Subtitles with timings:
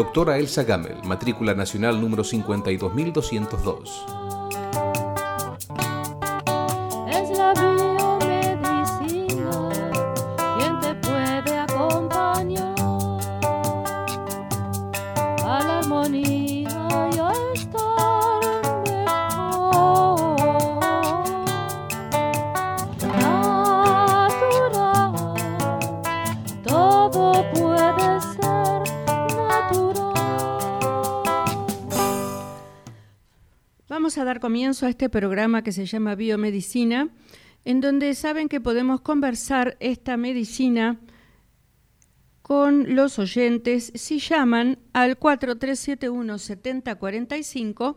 [0.00, 4.39] Doctora Elsa Gamel, matrícula nacional número 52202.
[34.86, 37.08] A este programa que se llama Biomedicina,
[37.64, 41.00] en donde saben que podemos conversar esta medicina
[42.42, 47.96] con los oyentes si llaman al 4371-7045.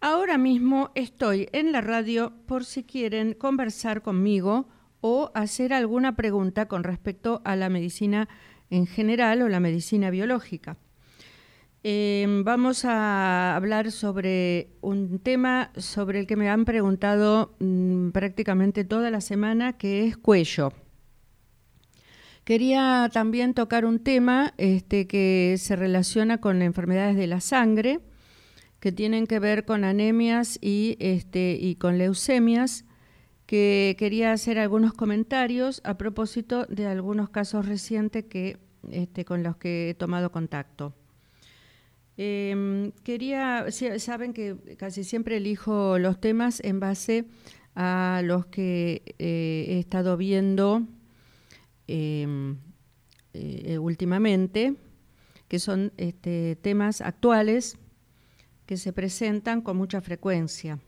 [0.00, 4.68] Ahora mismo estoy en la radio por si quieren conversar conmigo
[5.00, 8.28] o hacer alguna pregunta con respecto a la medicina
[8.70, 10.78] en general o la medicina biológica.
[11.86, 18.84] Eh, vamos a hablar sobre un tema sobre el que me han preguntado mm, prácticamente
[18.84, 20.72] toda la semana, que es cuello.
[22.44, 28.00] Quería también tocar un tema este, que se relaciona con enfermedades de la sangre,
[28.80, 32.86] que tienen que ver con anemias y, este, con leucemias,
[33.44, 38.56] que quería hacer algunos comentarios a propósito de algunos casos recientes que,
[38.90, 40.94] este, con los que he tomado contacto.
[42.16, 43.66] Eh, quería,
[43.98, 47.24] saben que casi siempre elijo los temas en base
[47.74, 50.82] a los que eh, he estado viendo
[51.88, 52.54] eh,
[53.34, 54.76] eh, últimamente,
[55.48, 57.78] que son este, temas actuales
[58.64, 60.78] que se presentan con mucha frecuencia.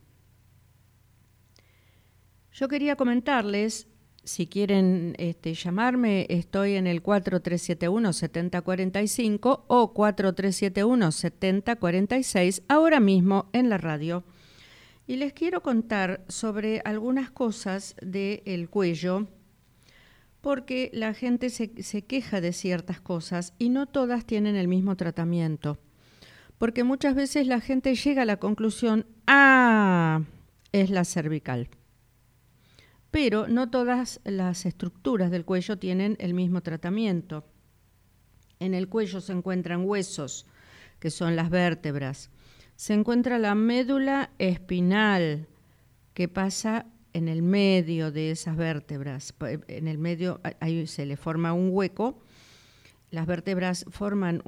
[2.52, 3.88] Yo quería comentarles,
[4.26, 14.24] si quieren este, llamarme, estoy en el 4371-7045 o 4371-7046, ahora mismo en la radio.
[15.06, 19.28] Y les quiero contar sobre algunas cosas del cuello,
[20.40, 24.96] porque la gente se, se queja de ciertas cosas y no todas tienen el mismo
[24.96, 25.78] tratamiento.
[26.58, 30.22] Porque muchas veces la gente llega a la conclusión, ah,
[30.72, 31.68] es la cervical
[33.10, 37.44] pero no todas las estructuras del cuello tienen el mismo tratamiento.
[38.58, 40.46] En el cuello se encuentran huesos,
[40.98, 42.30] que son las vértebras.
[42.74, 45.46] Se encuentra la médula espinal,
[46.14, 49.34] que pasa en el medio de esas vértebras.
[49.68, 50.40] En el medio
[50.86, 52.18] se le forma un hueco.
[53.10, 54.42] Las vértebras forman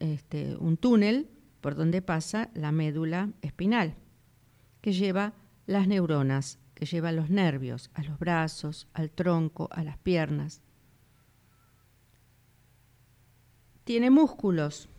[0.00, 1.28] este, un túnel
[1.60, 3.94] por donde pasa la médula espinal,
[4.80, 5.34] que lleva
[5.66, 10.60] las neuronas que lleva a los nervios, a los brazos, al tronco, a las piernas.
[13.84, 14.90] Tiene músculos.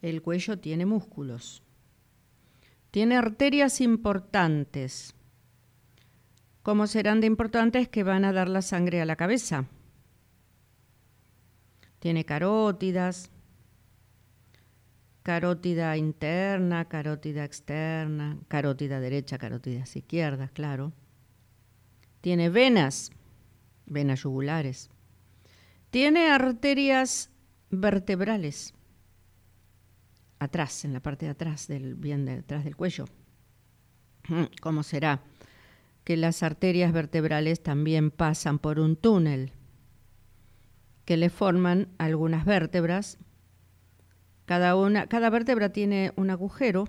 [0.00, 1.62] El cuello tiene músculos.
[2.90, 5.14] Tiene arterias importantes.
[6.62, 9.66] ¿Cómo serán de importantes que van a dar la sangre a la cabeza?
[11.98, 13.30] Tiene carótidas,
[15.24, 20.92] carótida interna, carótida externa, carótida derecha, carótida izquierda, claro.
[22.20, 23.10] Tiene venas,
[23.86, 24.90] venas yugulares.
[25.88, 27.30] Tiene arterias
[27.70, 28.74] vertebrales,
[30.38, 33.06] atrás, en la parte de atrás, del, bien detrás del cuello.
[34.60, 35.22] ¿Cómo será?
[36.04, 39.52] Que las arterias vertebrales también pasan por un túnel
[41.06, 43.18] que le forman algunas vértebras
[44.44, 46.88] cada, una, cada vértebra tiene un agujero.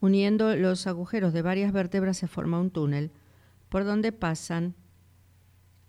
[0.00, 3.10] Uniendo los agujeros de varias vértebras se forma un túnel
[3.68, 4.74] por donde pasan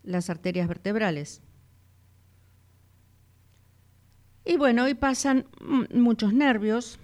[0.04, 1.42] las arterias vertebrales.
[4.46, 5.46] Y bueno, hoy pasan
[5.94, 7.00] muchos nervios,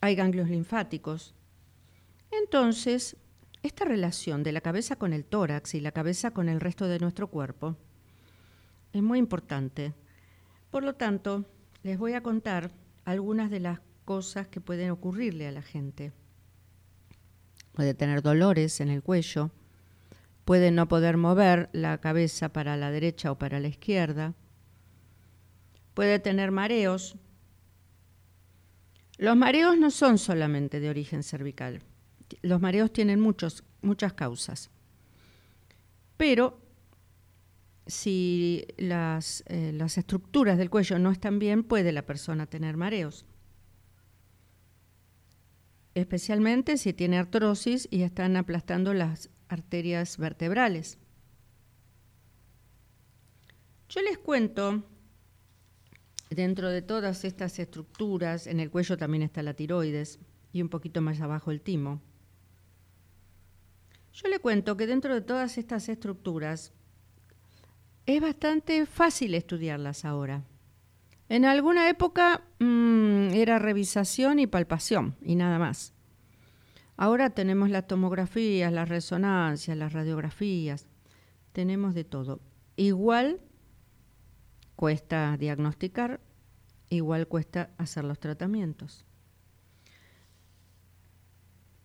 [0.00, 1.34] hay ganglios linfáticos.
[2.32, 3.16] Entonces,
[3.62, 6.98] esta relación de la cabeza con el tórax y la cabeza con el resto de
[6.98, 7.76] nuestro cuerpo
[8.92, 9.94] es muy importante.
[10.70, 11.44] Por lo tanto,
[11.84, 12.72] les voy a contar
[13.04, 16.12] algunas de las cosas que pueden ocurrirle a la gente.
[17.72, 19.50] Puede tener dolores en el cuello,
[20.46, 24.34] puede no poder mover la cabeza para la derecha o para la izquierda,
[25.92, 27.16] puede tener mareos.
[29.18, 31.82] Los mareos no son solamente de origen cervical,
[32.40, 34.70] los mareos tienen muchos, muchas causas,
[36.16, 36.63] pero
[37.86, 43.26] si las, eh, las, estructuras del cuello no están bien, puede la persona tener mareos.
[45.94, 50.98] Especialmente si tiene artrosis y están aplastando las arterias vertebrales.
[53.88, 54.82] Yo les cuento
[56.30, 60.18] dentro de todas estas estructuras, en el cuello también está la tiroides
[60.52, 62.02] y un poquito más abajo el timo.
[64.12, 66.72] Yo le cuento que dentro de todas estas estructuras
[68.06, 70.44] es bastante fácil estudiarlas ahora.
[71.28, 75.94] En alguna época mm, era revisación y palpación y nada más.
[76.96, 80.86] Ahora tenemos las tomografías, las resonancias, las radiografías,
[81.52, 82.40] tenemos de todo.
[82.76, 83.40] Igual
[84.76, 86.20] cuesta diagnosticar,
[86.90, 89.04] igual cuesta hacer los tratamientos.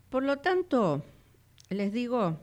[0.10, 1.04] Por lo tanto,
[1.70, 2.40] les digo,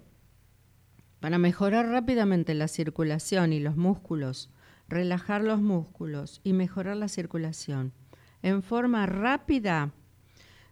[1.20, 4.50] para mejorar rápidamente la circulación y los músculos,
[4.88, 7.92] relajar los músculos y mejorar la circulación
[8.42, 9.92] en forma rápida,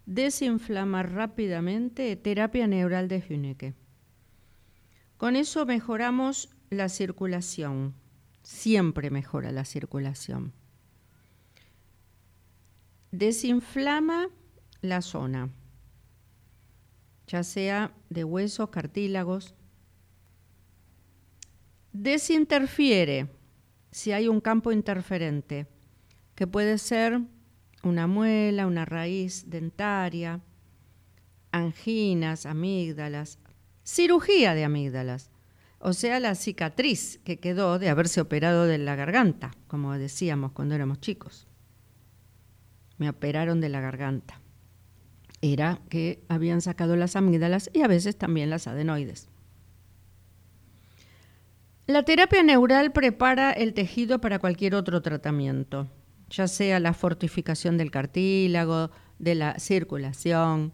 [0.07, 3.75] desinflamar rápidamente terapia neural de Hünecke.
[5.17, 7.95] Con eso mejoramos la circulación,
[8.43, 10.53] siempre mejora la circulación.
[13.11, 14.29] Desinflama
[14.81, 15.51] la zona,
[17.27, 19.55] ya sea de huesos, cartílagos.
[21.95, 23.29] Desinterfiere
[23.93, 25.69] si hay un campo interferente,
[26.35, 27.21] que puede ser
[27.85, 30.41] una muela, una raíz dentaria,
[31.53, 33.39] anginas, amígdalas,
[33.85, 35.31] cirugía de amígdalas,
[35.79, 40.75] o sea, la cicatriz que quedó de haberse operado de la garganta, como decíamos cuando
[40.75, 41.47] éramos chicos.
[42.99, 44.41] Me operaron de la garganta.
[45.43, 49.29] Era que habían sacado las amígdalas y a veces también las adenoides.
[51.87, 55.91] La terapia neural prepara el tejido para cualquier otro tratamiento,
[56.31, 60.73] ya sea la fortificación del cartílago, de la circulación.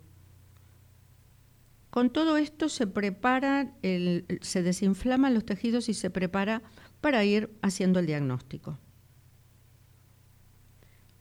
[1.91, 6.63] Con todo esto se prepara, se desinflaman los tejidos y se prepara
[7.01, 8.79] para ir haciendo el diagnóstico.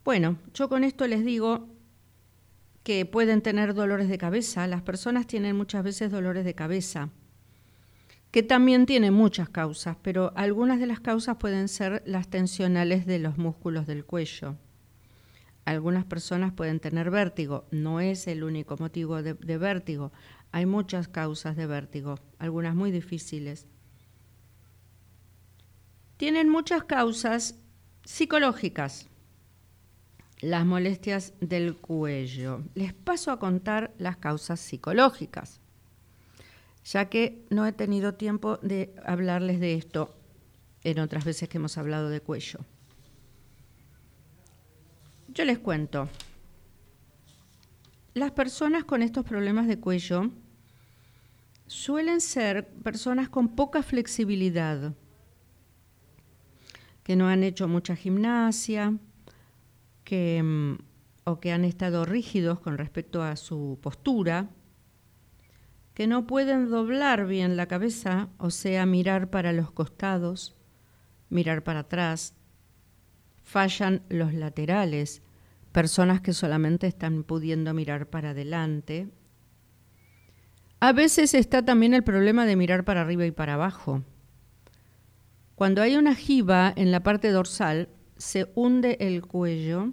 [0.03, 1.67] Bueno, yo con esto les digo
[2.83, 4.67] que pueden tener dolores de cabeza.
[4.67, 7.09] Las personas tienen muchas veces dolores de cabeza
[8.31, 13.19] que también tiene muchas causas, pero algunas de las causas pueden ser las tensionales de
[13.19, 14.55] los músculos del cuello.
[15.65, 20.11] Algunas personas pueden tener vértigo, no es el único motivo de, vértigo,
[20.51, 23.67] hay muchas causas de vértigo, algunas muy difíciles.
[26.17, 27.55] Tienen muchas causas
[28.03, 29.09] psicológicas,
[30.41, 32.63] las molestias del cuello.
[32.73, 35.61] Les paso a contar las causas psicológicas
[36.91, 40.15] ya que no he tenido tiempo de hablarles de esto
[40.83, 42.59] en otras veces que hemos hablado de cuello.
[45.27, 46.09] Yo les cuento,
[48.15, 50.31] las personas con estos problemas de cuello
[51.67, 54.95] suelen ser personas con poca flexibilidad,
[57.03, 58.97] que no han hecho mucha gimnasia,
[60.03, 60.77] que, mm,
[61.25, 64.49] o que han estado rígidos con respecto a su postura,
[65.99, 70.55] que no pueden doblar bien la cabeza, o sea, mirar para los costados,
[71.27, 72.35] mirar para atrás.
[73.43, 75.21] Fallan los laterales,
[75.73, 79.09] personas que solamente están pudiendo mirar para adelante.
[80.79, 84.01] A veces está también el problema de mirar para arriba y para abajo.
[85.55, 89.91] Cuando hay una jiba en la parte dorsal, se hunde el cuello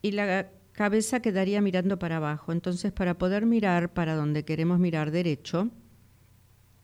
[0.00, 2.52] y la cabeza quedaría mirando para abajo.
[2.52, 5.70] Entonces, para poder mirar para donde queremos mirar derecho,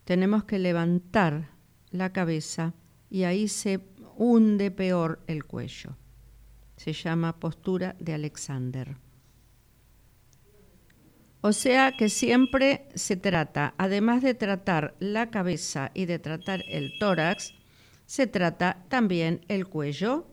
[0.04, 1.50] tenemos que levantar
[1.90, 2.74] la cabeza
[3.10, 3.80] y ahí se
[4.16, 5.96] hunde peor el cuello.
[6.76, 8.96] Se llama postura de Alexander.
[11.40, 16.98] O sea que siempre se trata, además de tratar la cabeza y de tratar el
[16.98, 17.54] tórax,
[18.06, 20.26] se trata también el cuello,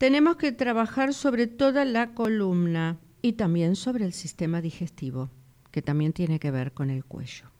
[0.00, 5.28] tenemos que trabajar sobre toda la columna y también sobre el sistema digestivo,
[5.70, 7.50] que también tiene que ver con el cuello.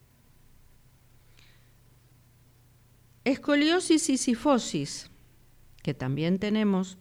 [3.24, 5.10] Escoliosis y sifosis,
[5.82, 6.96] que también tenemos.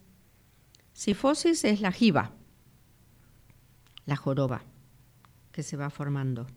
[0.92, 2.34] Sifosis es la jiba,
[4.04, 4.62] la joroba
[5.52, 6.48] que se va formando.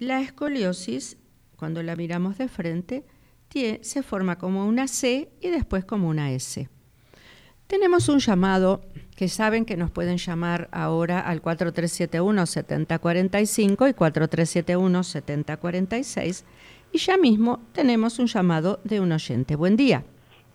[0.00, 1.18] La escoliosis,
[1.54, 3.06] cuando la miramos de frente,
[3.82, 6.68] se forma como una C y después como una S.
[7.70, 8.80] Tenemos un llamado
[9.16, 16.44] que saben que nos pueden llamar ahora al 4371-7045 y 4371-7046
[16.90, 19.54] y ya mismo tenemos un llamado de un oyente.
[19.54, 20.02] Buen día.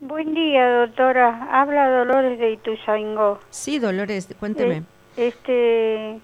[0.00, 1.48] Buen día, doctora.
[1.50, 3.38] Habla Dolores de Ituzaingó.
[3.48, 4.82] Sí, Dolores, cuénteme.
[5.16, 6.20] Eh, este,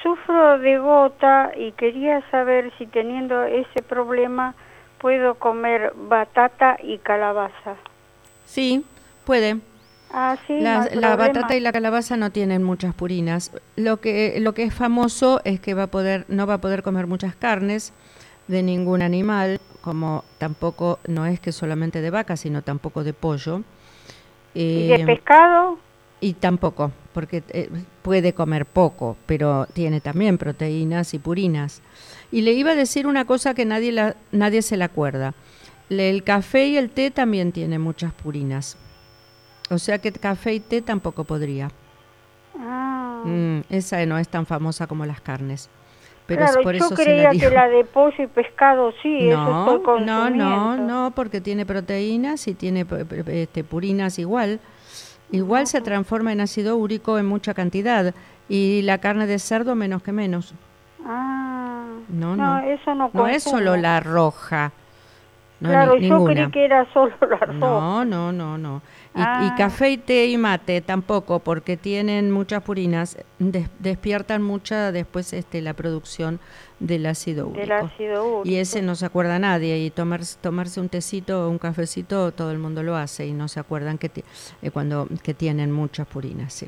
[0.00, 4.54] sufro de gota y quería saber si teniendo ese problema
[4.98, 7.74] puedo comer batata y calabaza.
[8.44, 8.84] Sí,
[9.26, 9.58] Puede.
[10.10, 13.52] Ah, sí, no La, batata y la calabaza no tienen muchas purinas.
[13.76, 16.82] Lo que, lo que es famoso es que va a poder, no va a poder
[16.82, 17.92] comer muchas carnes
[18.48, 23.62] de ningún animal, como tampoco no es que solamente de vaca, sino tampoco de pollo.
[24.54, 25.78] ¿Y de Eh, pescado?
[26.20, 27.68] y tampoco, porque eh,
[28.02, 31.82] puede comer poco, pero tiene también proteínas y purinas.
[32.32, 35.34] Y le iba a decir una cosa que nadie, la, nadie se la acuerda.
[35.90, 38.76] El café y el té también tienen muchas purinas.
[39.70, 41.70] O sea que café y té tampoco podría.
[42.58, 43.22] Ah.
[43.24, 45.68] Mm, esa no es tan famosa como las carnes.
[46.26, 49.28] Pero es por yo eso se creía la que la de pollo y pescado sí,
[49.28, 54.18] eso No, estoy no, no, no, porque tiene proteínas y tiene p- p- este, purinas
[54.18, 54.58] igual.
[55.30, 58.12] Igual se transforma en ácido úrico en mucha cantidad
[58.48, 60.54] y la carne de cerdo menos que menos.
[61.04, 62.58] Ah, No, no.
[62.60, 64.72] eso no No es solo la roja.
[65.60, 66.34] No, claro, yo ninguna.
[66.34, 67.52] creí que era solo la roja.
[67.52, 68.82] No, no, no, no.
[69.16, 69.54] Y, y Ah.
[69.56, 75.62] café y té y mate tampoco, porque tienen muchas purinas, des- despiertan mucha después este,
[75.62, 76.38] la producción
[76.80, 77.60] del ácido úrico.
[77.60, 78.48] Del ácido úrico.
[78.48, 79.78] Y ese no se acuerda nadie.
[79.78, 83.48] Y tomar, tomarse un tecito o un cafecito, todo el mundo lo hace y no
[83.48, 84.10] se acuerdan que,
[84.62, 86.66] eh, cuando, que tienen muchas purinas, sí.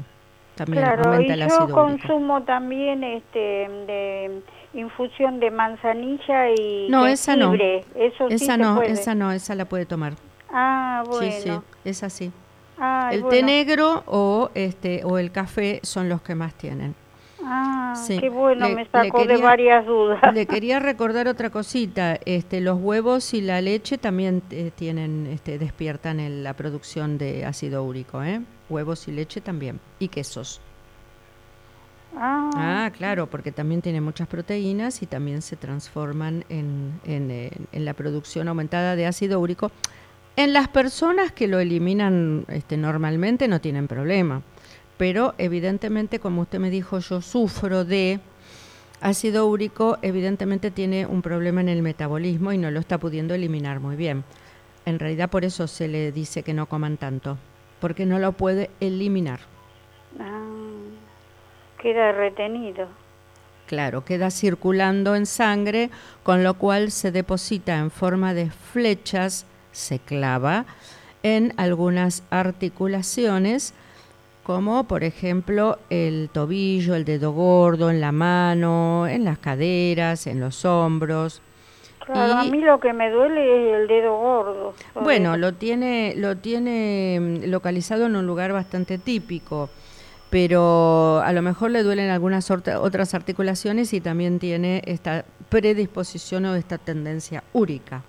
[0.54, 1.80] También Claro, y aumenta el yo ácido úrico.
[1.82, 4.40] consumo también este de
[4.74, 7.54] infusión de manzanilla y No, esa no.
[7.54, 10.14] Eso Esa no, esa no, esa la puede tomar.
[10.50, 11.30] Ah, bueno.
[11.32, 11.50] Sí, sí,
[11.84, 12.32] es así.
[12.78, 16.94] Ay, el té negro o este o el café son los que más tienen.
[17.44, 18.18] Ah, Sí.
[18.18, 20.20] qué bueno, Le- me sacó de quería- varias dudas.
[20.34, 25.58] Le quería recordar otra cosita, este los huevos y la leche también eh, tienen este
[25.58, 28.40] despiertan el- la producción de ácido úrico, ¿eh?
[28.68, 30.60] Huevos y leche también y quesos.
[32.16, 37.84] Ah, Ah, claro, porque también tiene muchas proteínas y también se transforman en, en, en
[37.84, 39.70] la producción aumentada de ácido úrico.
[40.38, 44.42] En las personas que lo eliminan este, normalmente no tienen problema,
[44.96, 48.20] pero evidentemente, como usted me dijo, yo sufro de
[49.00, 53.80] ácido úrico, evidentemente tiene un problema en el metabolismo y no lo está pudiendo eliminar
[53.80, 54.22] muy bien.
[54.86, 57.36] En realidad por eso se le dice que no coman tanto,
[57.80, 59.40] porque no lo puede eliminar.
[60.20, 60.44] ah,
[61.82, 62.86] queda retenido.
[63.66, 65.90] Claro, queda circulando en sangre,
[66.22, 70.66] con lo cual se deposita en forma de flechas, se clava
[71.22, 73.74] en algunas articulaciones,
[74.44, 80.40] como por ejemplo el tobillo, el dedo gordo, en la mano, en las caderas, en
[80.40, 81.42] los hombros.
[82.06, 84.74] Claro, a mí lo que me duele es el dedo gordo.
[84.94, 89.68] Bueno, lo tiene, lo tiene mm, localizado en un lugar bastante típico,
[90.30, 96.54] pero a lo mejor le duelen algunas otras articulaciones y también tiene esta predisposición o
[96.54, 98.02] esta tendencia úrica.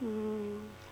[0.00, 0.33] Mm,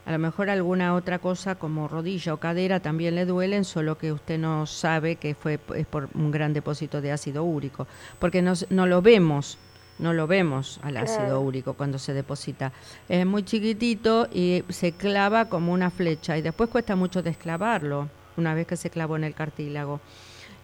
[0.05, 4.13] A lo mejor alguna otra cosa como rodilla o cadera también le duelen, solo que
[4.13, 7.87] usted no sabe que fue es por un gran depósito de ácido úrico,
[8.19, 9.59] porque no, no lo vemos,
[10.01, 12.73] no lo vemos al ácido úrico cuando se deposita.
[13.09, 18.55] Es muy chiquitito y se clava como una flecha y después cuesta mucho desclavarlo una
[18.55, 20.01] vez que se clavó en el cartílago.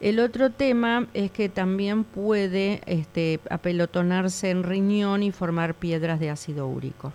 [0.01, 6.31] El otro tema es que también puede este, apelotonarse en riñón y formar piedras de
[6.31, 7.13] ácido úrico.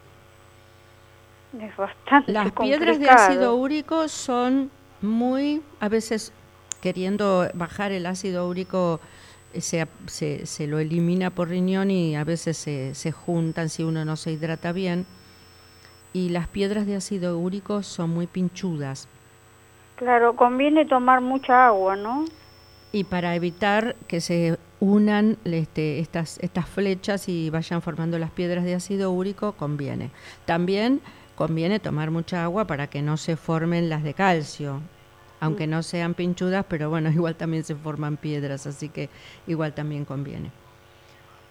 [1.62, 6.34] Es bastante Las piedras de ácido úrico son muy, a veces
[6.82, 9.00] queriendo bajar el ácido úrico,
[9.54, 13.84] eh, se, se, se lo elimina por riñón y a veces se, se juntan si
[13.84, 15.06] uno no se hidrata bien.
[16.12, 19.08] Y las piedras de ácido úrico son muy pinchudas.
[19.96, 22.26] Claro, conviene tomar mucha agua, ¿no?
[22.92, 28.64] Y para evitar que se unan este, estas, estas flechas y vayan formando las piedras
[28.66, 30.12] de ácido úrico, conviene.
[30.46, 31.02] También
[31.36, 34.82] conviene tomar mucha agua para que no se formen las de calcio,
[35.40, 39.10] aunque no sean pinchudas, pero bueno, igual también se forman piedras, así que
[39.48, 40.52] igual también conviene.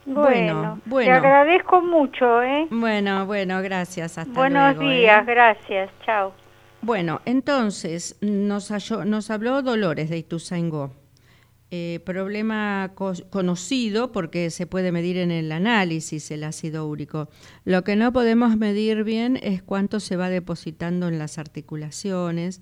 [0.04, 2.66] Bueno, Bueno, te agradezco mucho, ¿eh?
[2.70, 4.18] Bueno, bueno, gracias.
[4.18, 4.98] Hasta Buenos luego, ¿eh?
[5.00, 6.32] días, gracias, chao.
[6.80, 10.90] Bueno, entonces nos, halló- nos habló Dolores de Ituzaingó.
[11.74, 17.30] Eh, problema co- conocido porque se puede medir en el análisis el ácido úrico.
[17.64, 22.60] Lo que no podemos medir bien es cuánto se va depositando en las articulaciones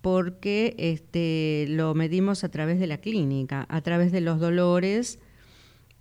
[0.00, 5.20] porque este, lo medimos a través de la clínica, a través de los dolores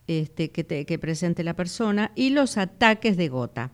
[0.07, 3.71] este, que, te- que presente la persona y los ataques de gota.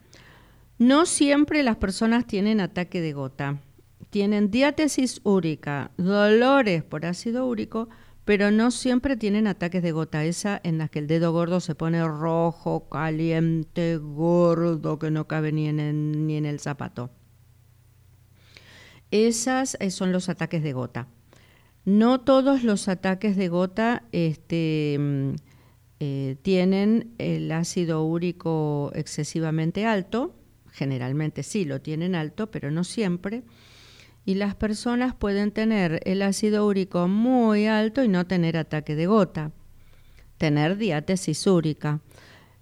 [0.77, 3.61] No siempre las personas tienen ataque de gota.
[4.09, 7.87] Tienen diátesis úrica, dolores por ácido úrico,
[8.31, 10.23] pero no siempre tienen ataques de gota.
[10.23, 15.51] Esa en las que el dedo gordo se pone rojo, caliente, gordo, que no cabe
[15.51, 17.11] ni en el, ni en el zapato.
[19.11, 21.09] Esas eh, son los ataques de gota.
[21.83, 25.31] No todos los ataques de gota este, mm,
[25.99, 30.37] eh, tienen el ácido úrico excesivamente alto,
[30.71, 33.43] generalmente sí lo tienen alto, pero no siempre.
[34.25, 39.07] Y las personas pueden tener el ácido úrico muy alto y no tener ataque de
[39.07, 39.51] gota,
[40.37, 42.01] tener diátesis úrica.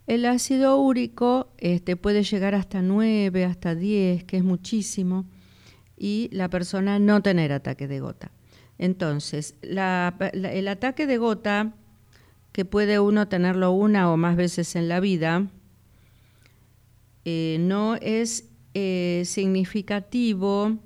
[0.08, 5.26] El ácido úrico este, puede llegar hasta 9, hasta 10, que es muchísimo,
[5.98, 8.32] y la persona no tener ataque de gota.
[8.80, 11.74] Entonces, el ataque de gota,
[12.54, 15.48] que puede uno tenerlo una o más veces en la vida,
[17.26, 20.80] eh, no es eh, significativo.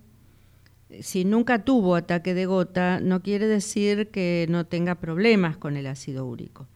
[1.01, 5.87] Si nunca tuvo ataque de gota, no quiere decir que no tenga problemas con el
[5.87, 6.67] ácido úrico.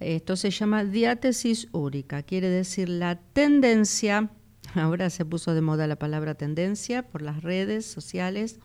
[0.00, 4.30] Esto se llama diátesis úrica, quiere decir la tendencia,
[4.74, 8.58] ahora se puso de moda la palabra tendencia por las redes sociales,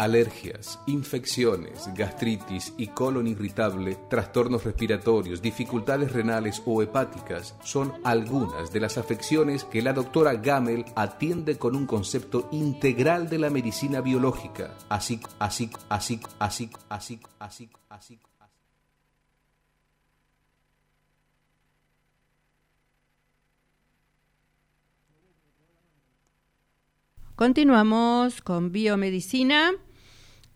[0.00, 8.80] Alergias, infecciones, gastritis y colon irritable, trastornos respiratorios, dificultades renales o hepáticas son algunas de
[8.80, 14.74] las afecciones que la doctora Gamel atiende con un concepto integral de la medicina biológica,
[14.88, 18.18] así, así, así, así, así, así, así.
[27.36, 29.72] Continuamos con biomedicina.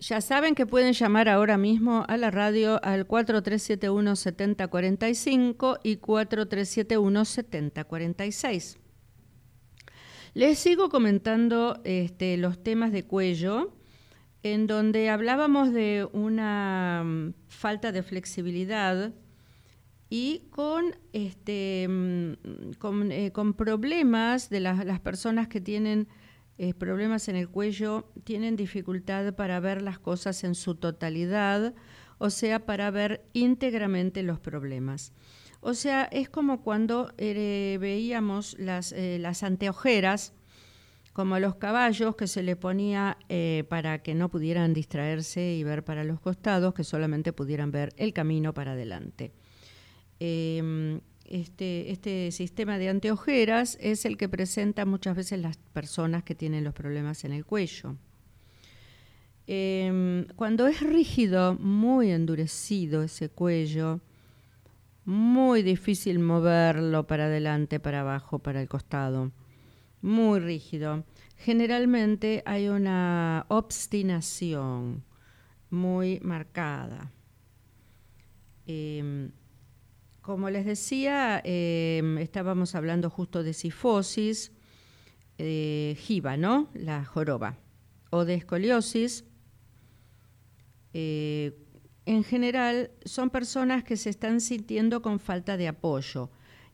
[0.00, 8.78] Ya saben que pueden llamar ahora mismo a la radio al 4371-7045 y 4371-7046.
[10.34, 13.72] Les sigo comentando este, los temas de cuello,
[14.42, 19.12] en donde hablábamos de una mm, falta de flexibilidad
[20.10, 22.32] y con, este, mm,
[23.10, 26.08] eh, con, problemas de las personas que tienen
[26.56, 31.74] eh, problemas en el cuello tienen dificultad para ver las cosas en su totalidad,
[32.18, 35.12] o sea, para ver íntegramente los problemas.
[35.60, 40.32] O sea, es como cuando eh, veíamos las, eh, las, anteojeras,
[41.12, 43.18] como los caballos que se le ponía
[43.68, 48.12] para que no pudieran distraerse y ver para los costados, que solamente pudieran ver el
[48.12, 49.32] camino para adelante.
[51.24, 56.64] Este, este sistema de anteojeras es el que presenta muchas veces las personas que tienen
[56.64, 57.96] los problemas en el cuello.
[59.46, 64.00] Em, cuando es rígido, muy endurecido ese cuello,
[65.04, 69.32] muy difícil moverlo para adelante, para abajo, para el costado,
[70.00, 71.04] muy rígido.
[71.36, 75.04] Generalmente hay una obstinación
[75.68, 77.10] muy marcada.
[78.66, 79.30] Em,
[80.24, 84.52] como les decía, em, estábamos hablando justo de sifosis,
[85.36, 86.70] eh, jiba, ¿no?
[86.72, 87.58] La joroba,
[88.08, 89.26] o de escoliosis.
[90.94, 91.52] Eh,
[92.06, 96.30] en general, son personas que se están sintiendo con falta de apoyo.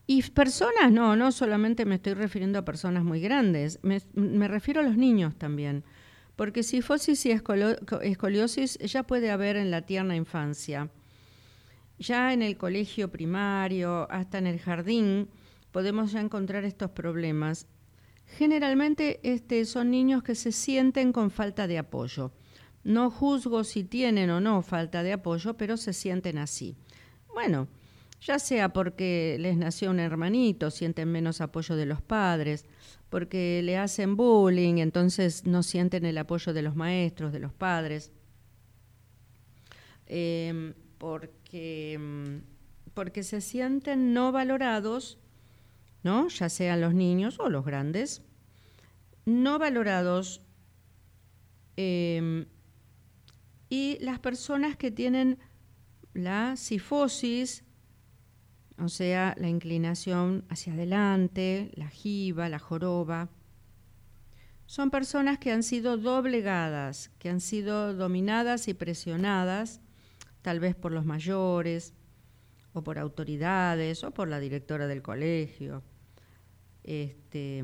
[0.07, 4.79] Y personas, no, no solamente me estoy refiriendo a personas muy grandes, me, me refiero
[4.79, 5.83] a los niños también.
[6.37, 10.89] Porque sifosis y escoliosis ya puede haber en la tierna infancia
[12.01, 15.29] ya en el colegio primario, hasta en el jardín,
[15.71, 17.67] podemos ya encontrar estos problemas.
[18.25, 22.31] Generalmente este, son niños que se sienten con falta de apoyo.
[22.83, 26.75] No juzgo si tienen o no falta de apoyo, pero se sienten así.
[27.33, 27.67] Bueno,
[28.19, 32.65] ya sea porque les nació un hermanito, sienten menos apoyo de los padres,
[33.09, 38.11] porque le hacen bullying, entonces no sienten el apoyo de los maestros, de los padres,
[40.07, 42.43] em, porque, em,
[42.93, 45.19] porque se sienten no valorados,
[46.03, 46.27] ¿no?
[46.27, 48.21] ya sean los niños o los grandes,
[49.25, 50.41] no valorados
[51.77, 52.45] em,
[53.69, 55.39] y las personas que tienen
[56.13, 57.63] la sifosis,
[58.77, 63.29] o sea, la inclinación hacia adelante, la jiba, la joroba,
[64.65, 69.81] son personas que han sido doblegadas, que han sido dominadas y presionadas,
[70.41, 71.93] tal vez por los mayores,
[72.73, 75.83] o por autoridades, o por la directora del colegio.
[76.83, 77.63] Este,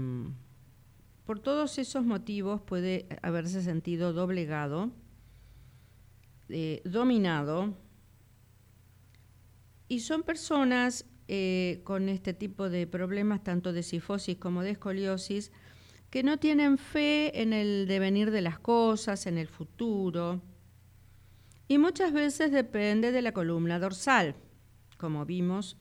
[1.26, 4.92] por todos esos motivos puede haberse sentido doblegado
[6.50, 7.74] eh, dominado
[9.90, 15.52] y son personas eh, con este tipo de problemas, tanto de sifosis como de escoliosis,
[16.10, 20.42] que no tienen fe en el devenir de las cosas, en el futuro,
[21.67, 24.36] y muchas veces depende de la columna dorsal,
[24.97, 25.77] como vimos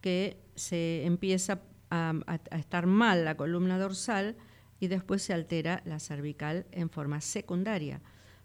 [0.00, 2.14] que se empieza a,
[2.52, 4.36] estar mal la columna dorsal
[4.80, 8.02] y después se altera la cervical en forma secundaria.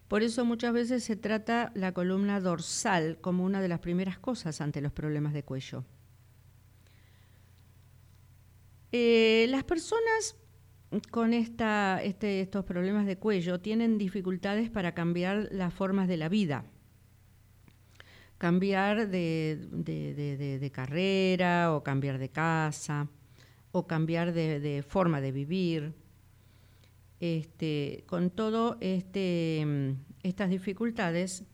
[0.07, 4.61] Por eso muchas veces se trata la columna dorsal como una de las primeras cosas
[4.61, 5.85] ante los problemas de cuello.
[8.91, 10.35] Eh, las personas
[11.09, 16.65] con este, estos problemas de cuello tienen dificultades para cambiar las formas de la vida,
[18.37, 23.07] cambiar de, carrera o cambiar de casa
[23.71, 25.93] o cambiar de, forma de vivir
[27.21, 31.45] este, con todo este, estas dificultades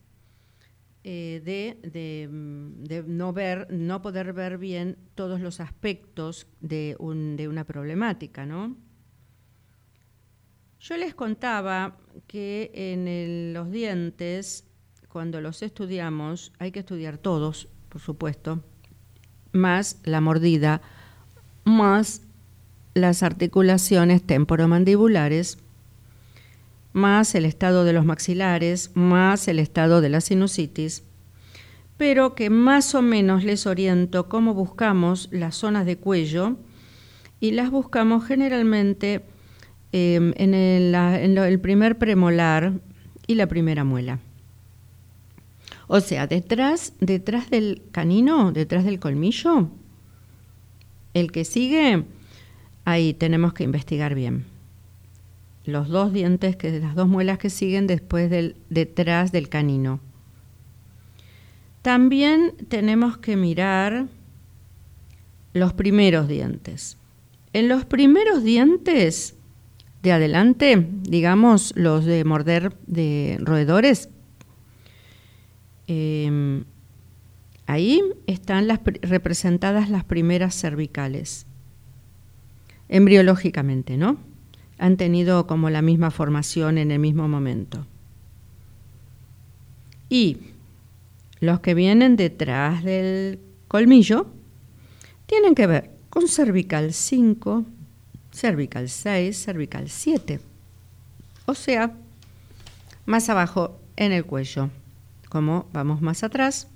[1.03, 8.86] eh, de, no ver, no poder ver bien todos los aspectos de, una problemática, ¿no?
[10.79, 14.63] Yo les contaba que en los dientes,
[15.09, 18.63] cuando los estudiamos, hay que estudiar todos, por supuesto,
[19.53, 20.81] más la mordida,
[21.65, 22.21] más
[22.93, 25.57] las articulaciones temporomandibulares,
[26.93, 31.03] más el estado de los maxilares, más el estado de la sinusitis,
[31.97, 36.57] pero que más o menos les oriento cómo buscamos las zonas de cuello
[37.39, 39.25] y las buscamos generalmente
[39.91, 42.73] em, en, el, primer premolar
[43.27, 44.19] y la primera muela.
[45.87, 49.69] O sea, detrás, detrás del canino, detrás del colmillo,
[51.13, 52.03] el que sigue
[52.87, 54.45] Ahí tenemos que investigar bien.
[55.65, 59.99] Los dos dientes, que, las dos muelas que siguen después del, detrás del canino.
[61.81, 64.07] También tenemos que mirar
[65.51, 66.95] los primeros dientes.
[67.51, 69.35] En los primeros dientes
[70.03, 74.09] de adelante, digamos los de morder de roedores,
[75.87, 76.63] em,
[77.65, 81.45] ahí están las, representadas las primeras cervicales
[82.89, 84.17] embriológicamente, ¿no?
[84.77, 87.85] Han tenido como la misma formación en el mismo momento.
[90.09, 90.37] Y
[91.39, 94.27] los que vienen detrás del colmillo
[95.25, 97.65] tienen que ver con cervical 5,
[98.37, 100.39] cervical 6, cervical 7.
[101.45, 101.95] O sea,
[103.05, 104.69] más abajo en el cuello,
[105.29, 106.67] como vamos más atrás.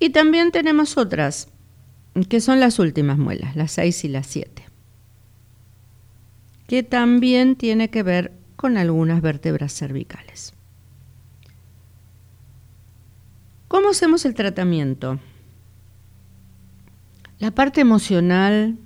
[0.00, 1.48] Y también tenemos otras
[2.28, 4.64] que son las últimas muelas, las 6 y las 7,
[6.66, 10.54] que también tiene que ver con algunas vértebras cervicales.
[13.68, 15.20] ¿Cómo hacemos el tratamiento?
[17.38, 18.78] La parte emocional,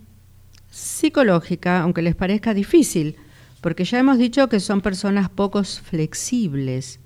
[0.72, 3.16] psicológica, aunque les parezca difícil,
[3.60, 6.98] porque ya hemos dicho que son personas pocos flexibles,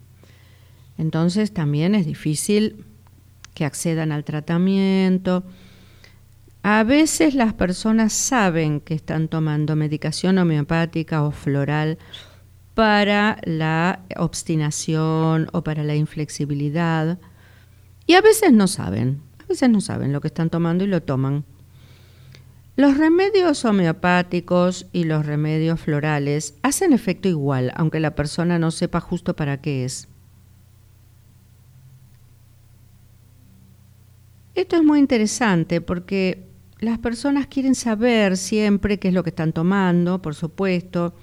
[0.96, 2.84] entonces también es difícil
[3.54, 5.44] que accedan al tratamiento,
[6.62, 11.98] a veces las personas saben que están tomando medicación homeopática o floral
[12.74, 17.18] para la obstinación o para la inflexibilidad
[18.06, 21.02] y a veces no saben, a veces no saben lo que están tomando y lo
[21.02, 21.44] toman.
[22.76, 29.00] Los remedios homeopáticos y los remedios florales hacen efecto igual, aunque la persona no sepa
[29.00, 30.08] justo para qué es.
[34.54, 36.46] Esto es muy interesante porque
[36.78, 41.14] las personas quieren saber siempre qué es lo que están tomando, por supuesto,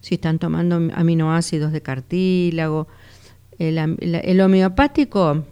[0.00, 2.88] si están tomando aminoácidos de cartílago.
[3.58, 5.44] El, homeopático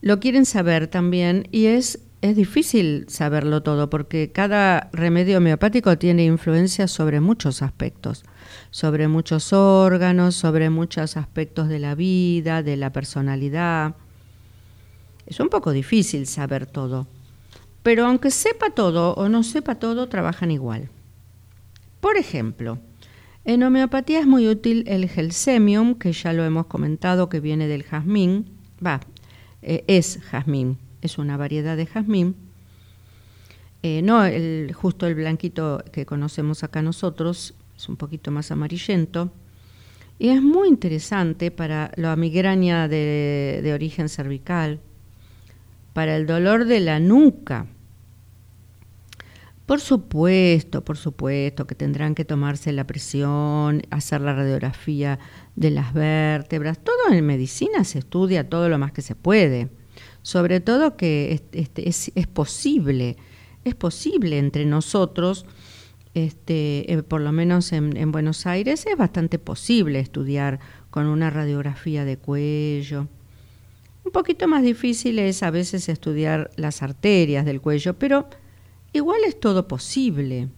[0.00, 6.24] lo quieren saber también y es, es difícil saberlo todo porque cada remedio homeopático tiene
[6.24, 8.24] influencia sobre muchos aspectos,
[8.70, 13.96] sobre muchos órganos, sobre muchos aspectos de la vida, de la personalidad.
[15.26, 17.06] Es un poco difícil saber todo.
[17.82, 20.88] Pero aunque sepa todo o no sepa todo, trabajan igual.
[22.00, 22.78] Por ejemplo,
[23.44, 27.82] en homeopatía es muy útil el gelsemium, que ya lo hemos comentado, que viene del
[27.82, 28.48] jazmín.
[28.84, 29.00] Va,
[29.60, 32.34] eh, es jazmín, es una variedad de jazmín.
[33.82, 39.32] Eh, no el, justo el blanquito que conocemos acá nosotros, es un poquito más amarillento.
[40.18, 44.80] Y es muy interesante para la migraña de origen cervical,
[45.92, 47.66] para el dolor de la nuca,
[49.66, 55.18] por supuesto, por supuesto que tendrán que tomarse la presión, hacer la radiografía
[55.56, 56.78] de las vértebras.
[56.78, 59.70] Todo en medicina se estudia todo lo más que se puede.
[60.24, 63.18] Sobre todo que este, es, posible,
[63.62, 65.44] es posible entre nosotros,
[66.14, 71.28] este, eh, por lo menos en, en Buenos Aires, es bastante posible estudiar con una
[71.28, 73.06] radiografía de cuello.
[74.02, 78.26] Un poquito más difícil es a veces estudiar las arterias del cuello, pero
[78.94, 80.48] igual es todo posible.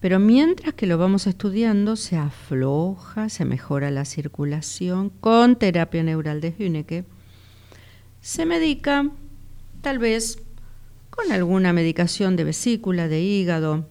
[0.00, 6.40] Pero mientras que lo vamos estudiando, se afloja, se mejora la circulación con terapia neural
[6.40, 7.04] de Hünecke.
[8.24, 9.10] Se medica,
[9.82, 10.38] tal vez,
[11.10, 13.86] con alguna medicación de vesícula, de hígado,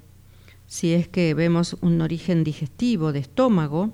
[0.66, 3.94] si es que vemos un origen digestivo de estómago,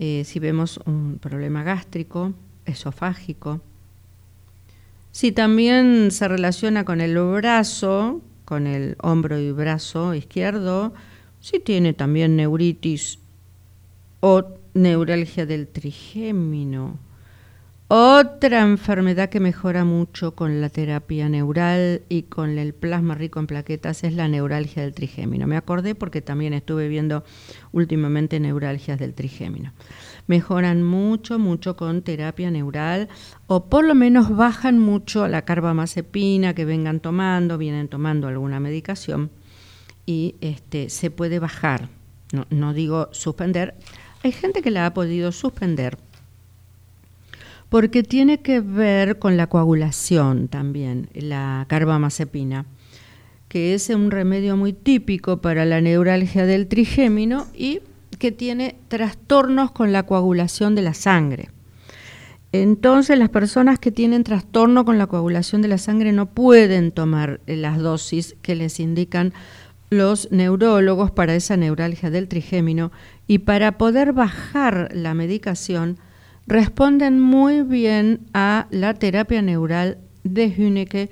[0.00, 2.34] eh, si vemos un problema gástrico,
[2.64, 3.60] esofágico,
[5.12, 10.92] si también se relaciona con el brazo, con el hombro y brazo izquierdo,
[11.38, 13.20] si tiene también neuritis
[14.18, 14.42] o
[14.74, 17.07] neuralgia del trigémino.
[17.90, 23.46] Otra enfermedad que mejora mucho con la terapia neural y con el plasma rico en
[23.46, 25.46] plaquetas es la neuralgia del trigémino.
[25.46, 27.24] Me acordé porque también estuve viendo
[27.72, 29.72] últimamente neuralgias del trigémino
[30.28, 33.08] mejoran mucho, mucho con terapia neural
[33.48, 39.30] o por lo menos bajan mucho la carbamazepina que vengan tomando, vienen tomando alguna medicación
[40.06, 41.88] y este, se puede bajar.
[42.32, 43.74] No, no digo suspender.
[44.22, 45.98] Hay gente que la ha podido suspender
[47.68, 52.66] porque tiene que ver con la coagulación también, la carbamazepina,
[53.48, 57.80] que es un remedio muy típico para la neuralgia del trigémino y
[58.18, 61.50] que tiene trastornos con la coagulación de la sangre.
[62.52, 67.40] Entonces las personas que tienen trastorno con la coagulación de la sangre no pueden tomar
[67.46, 69.34] las dosis que les indican
[69.90, 72.90] los neurólogos para esa neuralgia del trigémino
[73.26, 75.98] y para poder bajar la medicación
[76.48, 81.10] responden muy bien a la terapia neural de Hünecke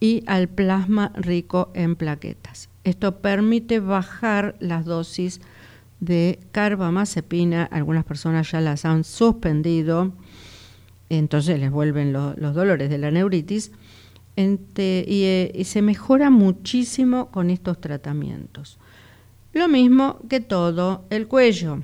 [0.00, 2.70] y al plasma rico en plaquetas.
[2.84, 5.40] Esto permite bajar las dosis
[6.00, 10.12] de carbamazepina, algunas personas ya las han suspendido,
[11.10, 13.72] entonces les vuelven los dolores de la neuritis,
[14.36, 18.78] eh, y, se mejora muchísimo con estos tratamientos.
[19.52, 21.82] Lo mismo que todo el cuello.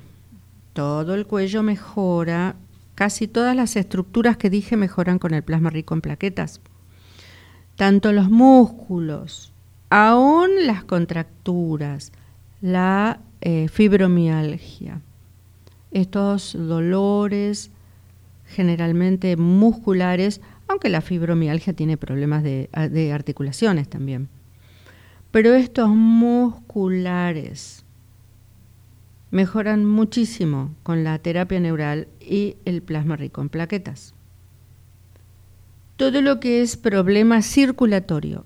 [0.73, 2.55] Todo el cuello mejora,
[2.95, 6.61] casi todas las estructuras que dije mejoran con el plasma rico en plaquetas.
[7.75, 9.53] Tanto los músculos,
[9.89, 12.11] aún las contracturas,
[12.61, 15.01] la eh, fibromialgia.
[15.91, 17.69] Estos dolores
[18.47, 24.29] generalmente musculares, aunque la fibromialgia tiene problemas de, de articulaciones también.
[25.31, 27.84] Pero estos musculares
[29.31, 34.13] mejoran muchísimo con la terapia neural y el plasma rico en plaquetas.
[35.97, 38.45] Todo lo que es problema circulatorio.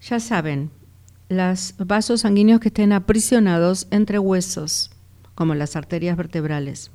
[0.00, 0.70] Ya saben,
[1.28, 4.90] los vasos sanguíneos que estén aprisionados entre huesos,
[5.34, 6.90] como las arterias vertebrales,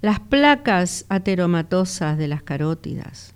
[0.00, 3.34] las placas ateromatosas de las carótidas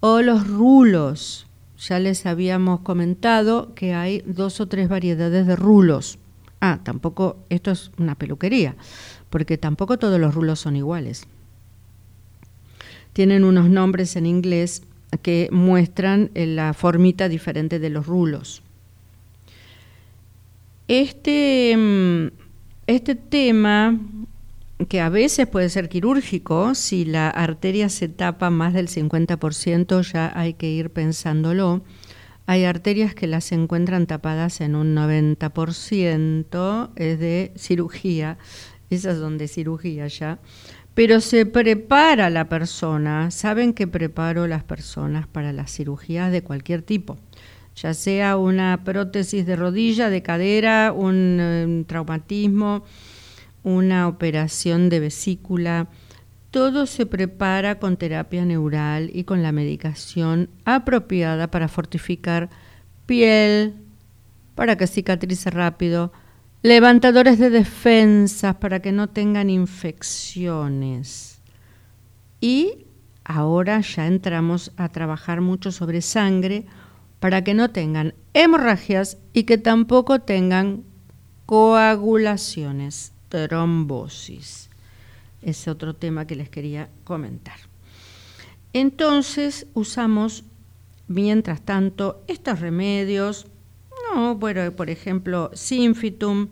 [0.00, 1.46] o los rulos.
[1.78, 6.18] Ya les habíamos comentado que hay dos o tres variedades de rulos.
[6.66, 8.74] Ah, tampoco, esto es una peluquería,
[9.28, 11.26] porque tampoco todos los rulos son iguales.
[13.12, 14.82] Tienen unos nombres en inglés
[15.20, 18.62] que muestran eh, la formita diferente de los rulos.
[20.88, 22.28] Este, mm,
[22.86, 24.00] este tema
[24.88, 30.32] que a veces puede ser quirúrgico, si la arteria se tapa más del 50% ya
[30.34, 31.82] hay que ir pensándolo.
[32.46, 38.36] Hay arterias que las encuentran tapadas en un 90%, es de cirugía,
[38.90, 40.38] esas son de cirugía ya,
[40.94, 46.82] pero se prepara la persona, saben que preparo las personas para las cirugías de cualquier
[46.82, 47.18] tipo,
[47.76, 52.84] ya sea una prótesis de rodilla, de cadera, un eh, traumatismo,
[53.62, 55.88] una operación de vesícula,
[56.54, 62.48] todo se prepara con terapia neural y con la medicación apropiada para fortificar
[63.06, 63.74] piel,
[64.54, 66.12] para que cicatrice rápido,
[66.62, 71.40] levantadores de defensas para que no tengan infecciones.
[72.40, 72.86] Y
[73.24, 76.66] ahora ya entramos a trabajar mucho sobre sangre
[77.18, 80.84] para que no tengan hemorragias y que tampoco tengan
[81.46, 84.70] coagulaciones, trombosis
[85.44, 87.58] es otro tema que les quería comentar.
[88.72, 90.44] Entonces usamos,
[91.06, 93.46] mientras tanto, estos remedios,
[94.12, 96.48] no, bueno, por ejemplo, Sinfitum,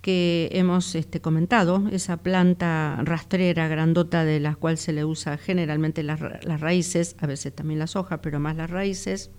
[0.00, 6.02] que hemos este, comentado, esa planta rastrera grandota de la cual se le usa generalmente
[6.02, 6.20] las,
[6.60, 9.30] raíces, a veces también las hojas, pero más las raíces,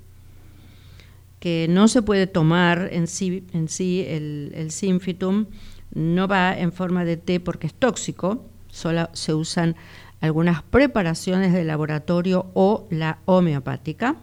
[1.40, 5.48] que no se puede tomar en sí, en sí el, el Sinfitum,
[5.94, 9.76] no va en forma de té porque es tóxico, solo se usan
[10.22, 14.18] algunas preparaciones de laboratorio o la homeopática.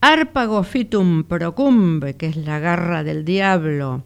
[0.00, 4.04] Arpagophytum procumbe, que es la garra del diablo.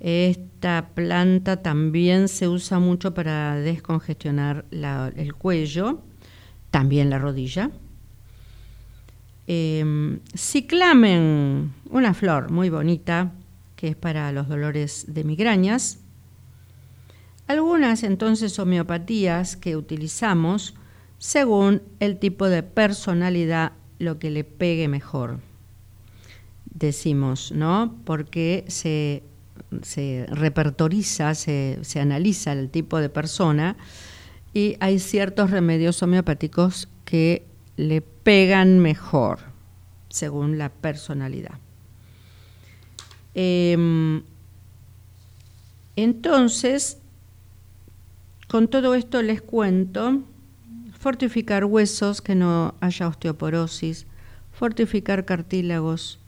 [0.00, 6.00] Esta planta también se usa mucho para descongestionar el cuello,
[6.70, 7.70] también la rodilla.
[9.46, 13.32] Eh, ciclamen, una flor muy bonita,
[13.80, 16.00] que es para los dolores de migrañas.
[17.46, 20.74] Algunas entonces homeopatías que utilizamos
[21.16, 25.40] según el tipo de personalidad, lo que le pegue mejor.
[26.66, 27.96] Decimos, ¿no?
[28.04, 29.22] Porque se,
[30.28, 33.78] repertoriza, se, se analiza el tipo de persona
[34.52, 37.46] y hay ciertos remedios homeopáticos que
[37.78, 39.38] le pegan mejor
[40.10, 41.60] según la personalidad.
[43.42, 44.22] Em,
[45.96, 46.98] entonces,
[48.48, 50.20] con todo esto les cuento,
[50.98, 54.04] fortificar huesos, que no haya osteoporosis,
[54.52, 56.18] fortificar cartílagos,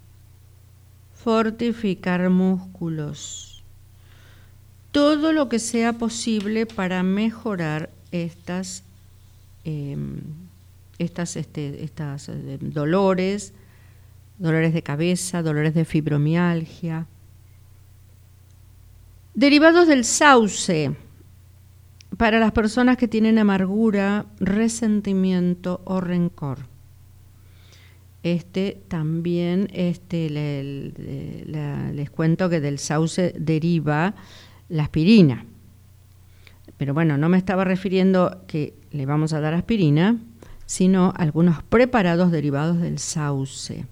[1.12, 3.62] fortificar músculos,
[4.90, 8.84] todo lo que sea posible para mejorar estas,
[9.64, 10.22] em,
[10.98, 13.52] estas, este, estas eh, dolores,
[14.38, 17.06] dolores de cabeza, dolores de fibromialgia.
[19.34, 20.94] Derivados del sauce,
[22.16, 26.58] para las personas que tienen amargura, resentimiento o rencor.
[28.22, 34.14] Este también, este, les cuento que del sauce deriva
[34.68, 35.46] la aspirina.
[36.76, 40.18] Pero bueno, no me estaba refiriendo que le vamos a dar aspirina,
[40.66, 43.86] sino algunos preparados derivados del sauce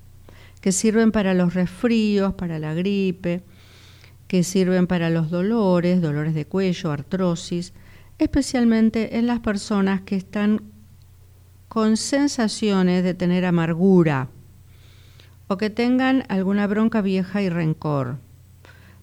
[0.60, 3.42] que sirven para los resfríos, para la gripe,
[4.28, 7.72] que sirven para los dolores, dolores de cuello, artrosis,
[8.18, 10.62] especialmente en las personas que están
[11.68, 14.28] con sensaciones de tener amargura
[15.48, 18.18] o que tengan alguna bronca vieja y rencor.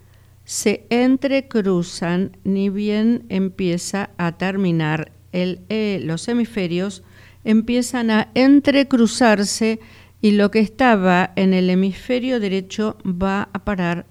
[0.45, 7.03] se entrecruzan, ni bien empieza a terminar el, eh, los hemisferios,
[7.45, 9.81] empiezan a entrecruzarse
[10.21, 14.07] y lo que estaba en el hemisferio derecho va a parar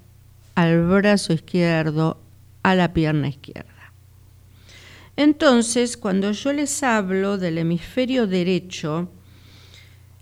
[0.55, 2.17] al brazo izquierdo,
[2.63, 3.93] a la pierna izquierda.
[5.17, 9.09] Entonces, cuando yo les hablo del hemisferio derecho,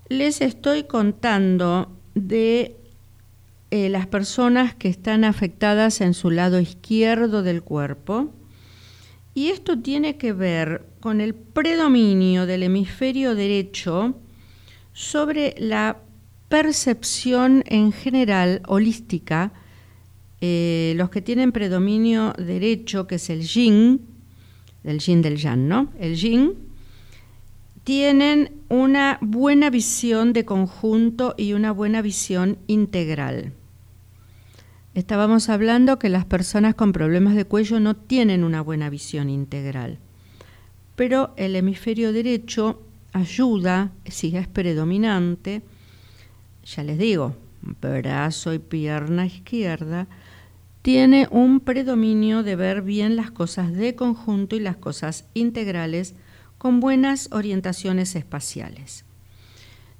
[0.08, 2.76] les estoy contando de
[3.70, 8.32] eh, las personas que están afectadas en su lado izquierdo del cuerpo,
[9.34, 14.14] y esto tiene que ver con el predominio del hemisferio derecho
[14.94, 15.98] sobre la
[16.48, 19.52] percepción en general holística,
[20.40, 24.00] eh, los que tienen predominio derecho, que es el yin,
[24.84, 25.92] el yin del yang, ¿no?
[25.98, 26.54] El yin,
[27.82, 33.52] tienen una buena visión de conjunto y una buena visión integral.
[34.94, 39.98] Estábamos hablando que las personas con problemas de cuello no tienen una buena visión integral,
[40.94, 42.80] pero el hemisferio derecho
[43.14, 45.62] ayuda, si es predominante,
[46.64, 50.08] ya les digo, brazo y pierna izquierda,
[50.82, 56.14] tiene un predominio de ver bien las cosas de conjunto y las cosas integrales
[56.58, 59.04] con buenas orientaciones espaciales.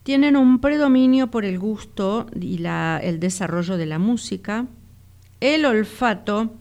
[0.02, 4.66] Tienen un predominio por el gusto y el desarrollo de la música,
[5.40, 6.52] el olfato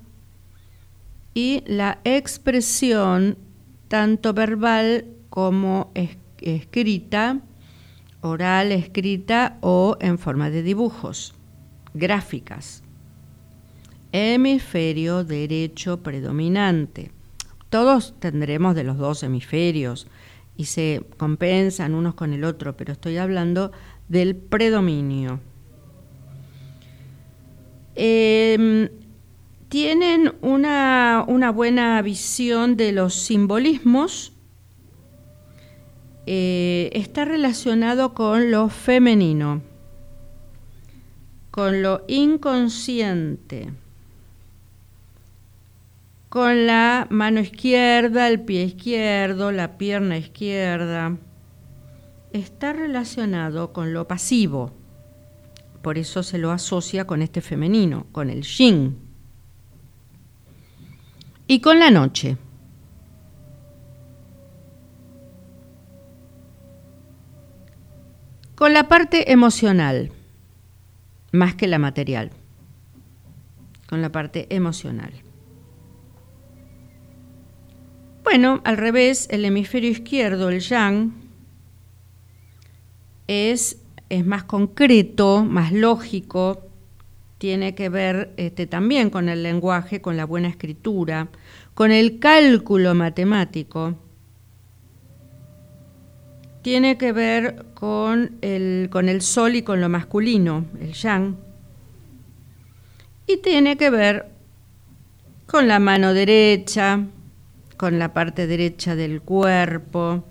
[1.33, 3.37] y la expresión
[3.87, 7.41] tanto verbal como espiritual escrita,
[8.21, 11.33] oral, escrita o en forma de dibujos,
[11.93, 12.83] gráficas.
[14.11, 17.11] Hemisferio derecho predominante.
[17.69, 20.07] Todos tendremos de los dos hemisferios
[20.55, 23.71] y se compensan unos con el otro, pero estoy hablando
[24.07, 25.39] del predominio.
[27.95, 28.89] Em,
[29.69, 34.32] tienen una, una buena visión de los simbolismos
[36.25, 39.61] eh, está relacionado con lo femenino,
[41.51, 43.71] con lo inconsciente,
[46.29, 51.17] con la mano izquierda, el pie izquierdo, la pierna izquierda.
[52.31, 54.71] Está relacionado con lo pasivo,
[55.83, 58.97] por eso se lo asocia con este femenino, con el yin.
[61.45, 62.37] Y con la noche.
[68.63, 70.09] Con la parte emocional,
[71.33, 72.31] más que la material.
[73.89, 75.11] Con la parte emocional.
[78.23, 81.11] Bueno, al revés, el hemisferio izquierdo, el yang,
[83.27, 86.65] es, es más concreto, más lógico,
[87.39, 91.27] tiene que ver este, también con el lenguaje, con la buena escritura,
[91.73, 93.97] con el cálculo matemático
[96.63, 101.35] tiene que ver con el, con el sol y con lo masculino, el yang.
[103.27, 104.27] y tiene que ver
[105.45, 107.05] con la mano derecha,
[107.75, 110.23] con la parte derecha del cuerpo,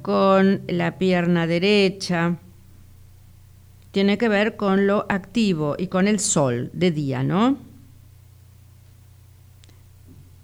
[0.00, 2.36] con la pierna derecha.
[3.90, 7.58] Tiene que ver con lo activo y con el sol de día, ¿no?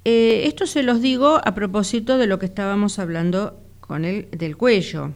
[0.05, 3.60] Eh, esto se los digo a propósito de lo que estábamos hablando
[3.91, 5.11] con el del cuello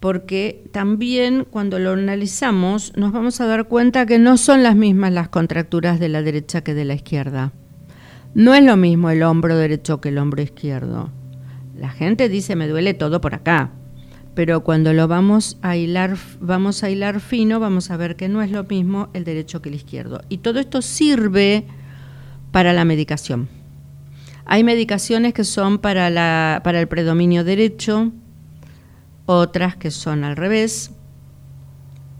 [0.00, 5.12] porque también cuando lo analizamos nos vamos a dar cuenta que no son las mismas
[5.12, 7.52] las contracturas de la derecha que de la izquierda.
[8.34, 11.10] No es lo mismo el hombro derecho que el hombro izquierdo.
[11.78, 13.70] La gente dice me duele todo por acá,
[14.34, 18.42] pero cuando lo vamos a hilar, vamos a hilar fino, vamos a ver que no
[18.42, 20.20] es lo mismo el derecho que el izquierdo.
[20.28, 21.64] Y todo esto sirve
[22.50, 23.55] para la medicación.
[24.46, 28.12] Hay medicaciones que son para, la, para el predominio derecho,
[29.26, 30.92] otras que son al revés,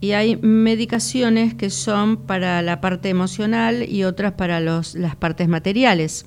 [0.00, 5.48] y hay medicaciones que son para la parte emocional y otras para los, las partes
[5.48, 6.26] materiales.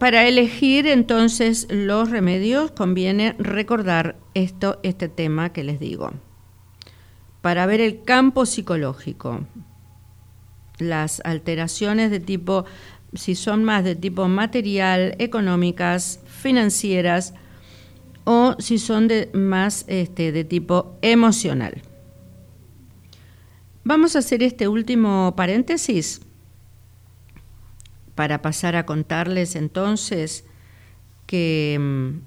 [0.00, 6.12] Para elegir entonces los remedios conviene recordar esto, este tema que les digo.
[7.42, 9.40] Para ver el campo psicológico,
[10.78, 12.64] las alteraciones de tipo,
[13.14, 17.34] si son más de tipo material, económicas, financieras,
[18.24, 21.82] o si son de, más este, de tipo emocional.
[23.84, 26.20] Vamos a hacer este último paréntesis
[28.14, 30.44] para pasar a contarles entonces
[31.26, 32.20] que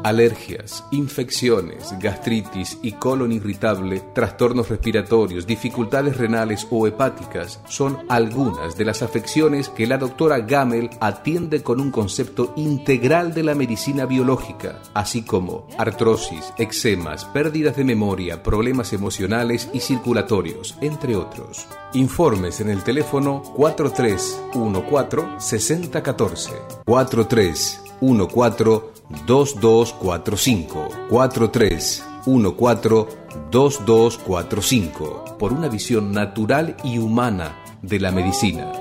[0.07, 8.85] Alergias, infecciones, gastritis y colon irritable, trastornos respiratorios, dificultades renales o hepáticas son algunas de
[8.85, 14.81] las afecciones que la doctora Gamel atiende con un concepto integral de la medicina biológica,
[14.93, 21.67] así como artrosis, eczemas, pérdidas de memoria, problemas emocionales y circulatorios, entre otros.
[21.93, 26.53] Informes en el teléfono 4314 6014
[26.85, 33.17] 4314 2245 4314
[33.51, 38.71] 2245 por una visión natural y humana de la medicina.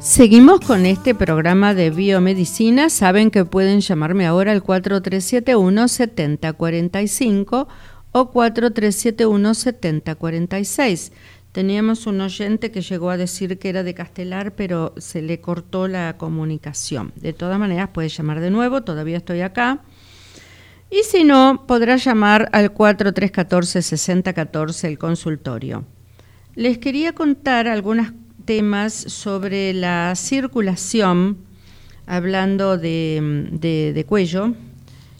[0.00, 2.90] Seguimos con este programa de biomedicina.
[2.90, 7.68] Saben que pueden llamarme ahora al 4371 7045
[8.16, 11.10] o 4371-7046.
[11.50, 15.88] Teníamos un oyente que llegó a decir que era de Castelar, pero se le cortó
[15.88, 17.10] la comunicación.
[17.16, 19.80] De todas maneras, puede llamar de nuevo, todavía estoy acá.
[20.90, 25.84] Y si no, podrá llamar al 4314-6014 el consultorio.
[26.54, 28.12] Les quería contar algunos
[28.44, 31.38] temas sobre la circulación
[32.06, 34.54] hablando de, cuello,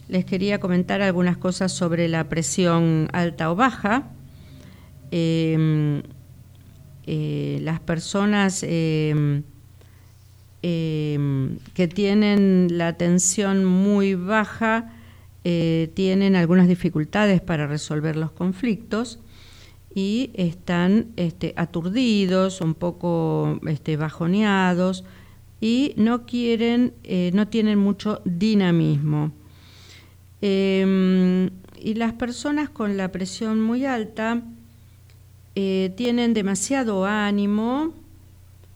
[0.07, 4.11] les quería comentar algunas cosas sobre la presión alta o baja.
[5.11, 6.01] Em,
[7.07, 9.43] eh, las personas em,
[10.61, 14.91] em, que tienen la tensión muy baja
[15.43, 19.19] eh, tienen algunas dificultades para resolver los conflictos
[19.93, 25.05] y están este, aturdidos, un poco este, bajoneados
[25.61, 29.31] y no quieren, eh, no tienen mucho dinamismo.
[30.47, 31.49] Em,
[31.81, 34.43] y las personas con la presión muy alta
[35.55, 37.95] eh, tienen demasiado ánimo,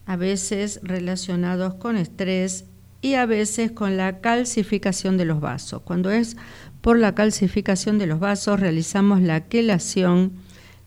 [0.04, 2.64] a veces relacionados con estrés
[3.02, 5.82] y a veces con la calcificación de los vasos.
[5.82, 6.36] Cuando es
[6.80, 10.32] por la calcificación de los vasos realizamos la quelación,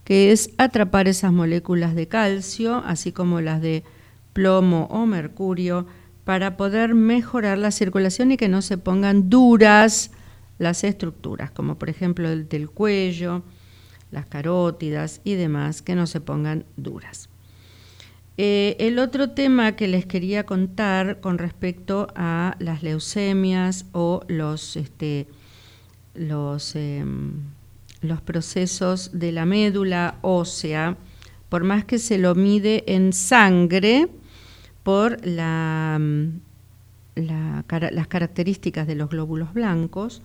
[0.03, 3.85] que es atrapar esas moléculas de calcio, así como las de
[4.33, 5.87] plomo o mercurio,
[6.25, 10.11] para poder mejorar la circulación y que no se pongan duras
[10.59, 13.43] las estructuras, como por ejemplo el del cuello,
[14.11, 17.29] las carótidas y demás, que no se pongan duras.
[18.37, 24.75] Eh, el otro tema que les quería contar con respecto a las leucemias o los,
[24.75, 25.27] este,
[26.15, 27.33] los, em,
[28.01, 30.97] los procesos de la médula ósea,
[31.49, 34.09] por más que se lo mide en sangre,
[34.81, 36.27] por la, mm,
[37.15, 40.23] las características de los glóbulos blancos,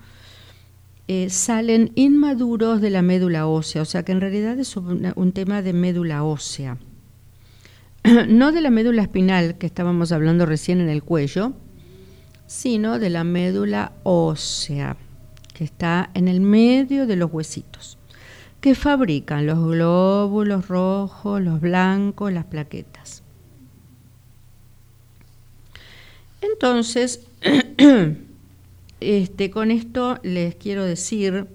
[1.09, 5.63] eh, salen inmaduros de la médula ósea, o sea que en realidad es un tema
[5.63, 6.77] de médula ósea.
[8.29, 11.55] no de la médula espinal que estábamos hablando recién en el cuello,
[12.47, 14.97] sino de la médula ósea,
[15.55, 17.99] que está en el medio de los huesitos,
[18.61, 23.23] que fabrican los glóbulos rojos, los blancos, las plaquetas.
[26.41, 27.27] Entonces,
[29.01, 31.47] este, con esto les quiero decir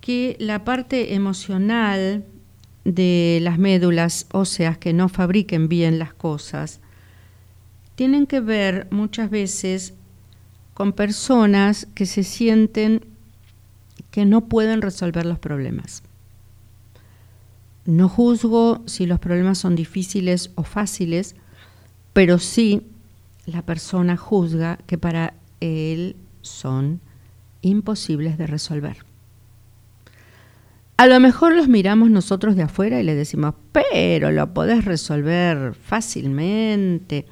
[0.00, 2.24] que la parte emocional
[2.84, 6.80] de las médulas óseas que no fabriquen bien las cosas
[7.96, 9.94] tienen que ver muchas veces
[10.74, 13.00] con personas que se sienten
[14.10, 16.02] que no pueden resolver los problemas.
[17.86, 21.34] No juzgo si los problemas son difíciles o fáciles,
[22.12, 22.82] pero sí
[23.46, 26.16] la persona juzga que para él
[26.46, 27.00] son
[27.62, 28.98] imposibles de resolver.
[30.98, 35.74] A lo mejor los miramos nosotros de afuera y le decimos, pero lo podés resolver
[35.74, 37.26] fácilmente.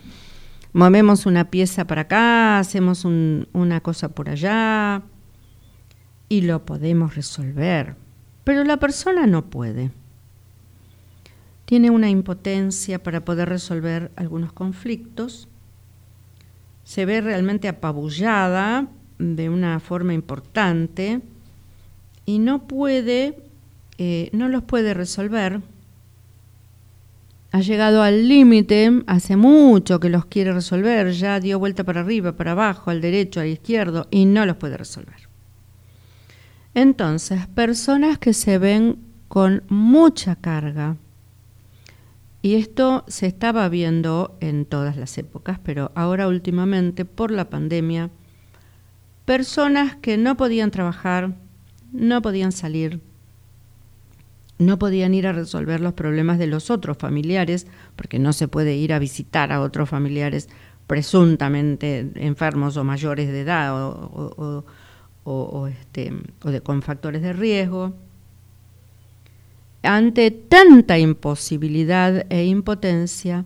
[0.74, 5.02] Movemos una pieza para acá, hacemos una cosa por allá
[6.28, 7.96] y lo podemos resolver.
[8.44, 9.92] Pero la persona no puede.
[11.64, 15.48] Tiene una impotencia para poder resolver algunos conflictos.
[16.82, 18.88] Se ve realmente apabullada
[19.18, 21.20] de una forma importante
[22.26, 23.36] y no puede
[23.96, 25.60] eh, no los puede resolver,
[27.52, 32.32] ha llegado al límite, hace mucho que los quiere resolver, ya dio vuelta para arriba,
[32.32, 35.28] para abajo, al derecho, al izquierdo, y no los puede resolver.
[36.74, 38.98] Entonces, personas que se ven
[39.28, 40.96] con mucha carga,
[42.42, 48.10] y esto se estaba viendo en todas las épocas, pero ahora últimamente por la pandemia,
[49.24, 51.34] personas que no podían trabajar,
[51.92, 53.00] no podían salir,
[54.58, 57.66] no podían ir a resolver los problemas de los otros familiares,
[57.96, 60.48] porque no se puede ir a visitar a otros familiares
[60.86, 63.72] presuntamente enfermos o mayores de edad
[65.24, 66.12] o, este,
[66.44, 67.94] de, con factores de riesgo.
[69.82, 73.44] Ante tanta imposibilidad e impotencia,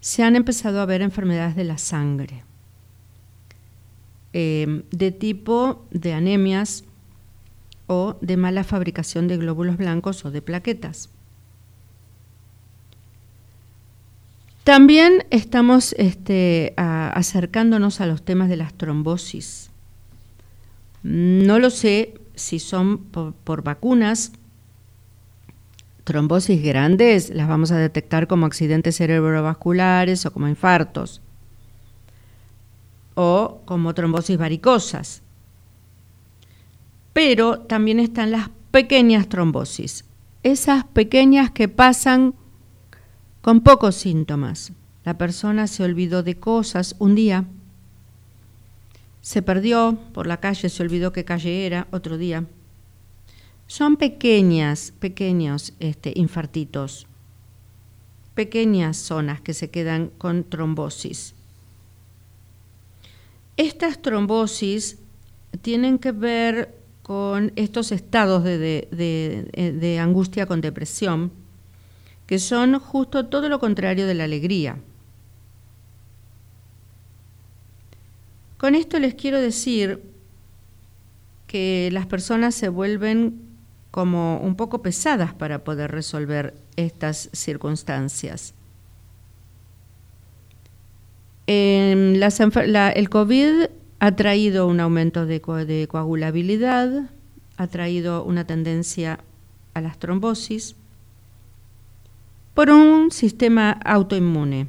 [0.00, 2.44] se han empezado a ver enfermedades de la sangre,
[4.38, 6.84] eh, de tipo de anemias,
[7.86, 11.08] o de mala fabricación de glóbulos blancos o de plaquetas.
[14.64, 19.70] También estamos este, acercándonos a los temas de las trombosis.
[21.04, 24.32] No lo sé si son por, vacunas.
[26.02, 31.20] Trombosis grandes las vamos a detectar como accidentes cerebrovasculares o como infartos
[33.16, 35.22] o como trombosis varicosas
[37.16, 40.04] pero también están las pequeñas trombosis,
[40.42, 42.34] esas pequeñas que pasan
[43.40, 44.74] con pocos síntomas.
[45.02, 47.46] La persona se olvidó de cosas un día,
[49.22, 52.44] se perdió por la calle, se olvidó qué calle era otro día.
[53.66, 57.06] Son pequeñas, pequeños este, infartitos,
[58.34, 61.34] pequeñas zonas que se quedan con trombosis.
[63.56, 64.98] Estas trombosis
[65.62, 71.30] tienen que ver con estos estados de, angustia con depresión,
[72.26, 74.78] que son justo todo lo contrario de la alegría.
[78.58, 80.02] Con esto les quiero decir
[81.46, 83.40] que las personas se vuelven
[83.92, 88.55] como un poco pesadas para poder resolver estas circunstancias.
[91.46, 93.68] El COVID
[93.98, 97.10] ha traído un aumento de, de coagulabilidad,
[97.56, 99.20] ha traído una tendencia
[99.74, 100.76] a las trombosis
[102.54, 104.68] por un sistema autoinmune.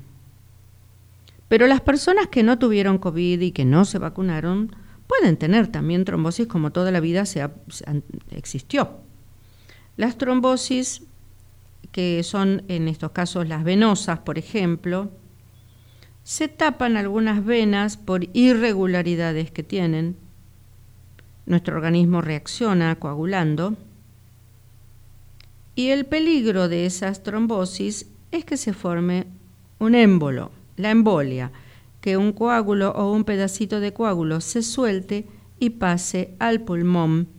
[1.48, 4.76] Pero las personas que no tuvieron COVID y que no se vacunaron
[5.08, 7.50] pueden tener también trombosis como toda la vida se
[8.32, 8.98] existió.
[9.96, 11.04] Las trombosis,
[11.92, 15.10] que son en estos casos las venosas, por ejemplo,
[16.28, 20.18] se tapan algunas venas por irregularidades que tienen.
[21.46, 23.78] Nuestro organismo reacciona coagulando.
[25.74, 29.28] Y el peligro de esas trombosis es que se forme
[29.80, 31.54] un émbolo, la embolia,
[32.02, 35.28] que un coágulo o un pedacito de coágulo se suelte
[35.60, 37.30] y pase al pulmón,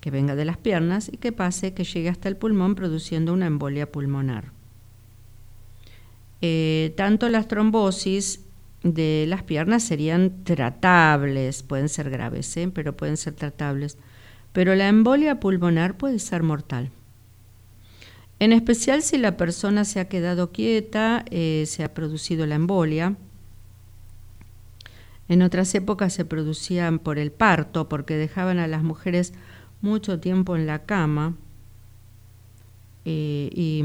[0.00, 3.48] que venga de las piernas y que pase, que llegue hasta el pulmón produciendo una
[3.48, 4.59] embolia pulmonar.
[6.42, 8.40] Eh, tanto las trombosis
[8.82, 12.70] de las piernas serían tratables, pueden ser graves, ¿eh?
[12.72, 13.98] pero pueden ser tratables.
[14.52, 16.90] Pero la embolia pulmonar puede ser mortal.
[18.38, 23.16] En especial si la persona se ha quedado quieta, eh, se ha producido la embolia.
[25.28, 29.34] En otras épocas se producían por el parto, porque dejaban a las mujeres
[29.82, 31.36] mucho tiempo en la cama
[33.04, 33.82] y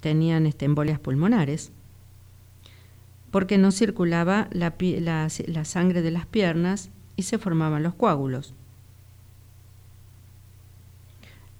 [0.00, 1.72] tenían este, embolias pulmonares
[3.30, 4.74] porque no circulaba la,
[5.64, 8.54] sangre de las piernas y se formaban los coágulos.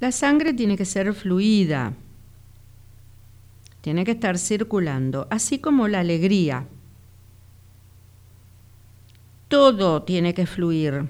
[0.00, 1.92] La sangre tiene que ser fluida,
[3.82, 6.66] tiene que estar circulando, así como la alegría.
[9.48, 11.08] Todo tiene que fluir,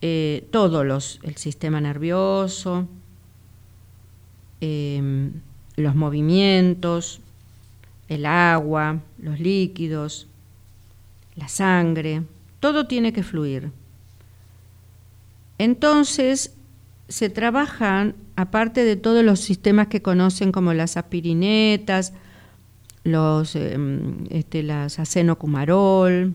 [0.00, 2.86] eh, todos los, el sistema nervioso,
[4.60, 5.32] em,
[5.76, 7.20] los movimientos,
[8.08, 10.26] el agua, los líquidos,
[11.36, 12.22] la sangre,
[12.60, 13.70] todo tiene que fluir.
[15.58, 16.54] Entonces,
[17.08, 22.12] se trabajan, aparte de todos los sistemas que conocen como las aspirinetas,
[23.04, 26.34] los, em, este, las acenocumarol,